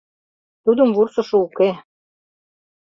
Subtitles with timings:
[0.63, 1.69] Тудым вурсышо уке.